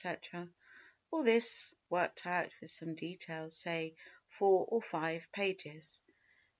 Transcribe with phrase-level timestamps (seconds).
[1.11, 3.93] —all this worked out with some detail, say,
[4.29, 6.01] four or five pages.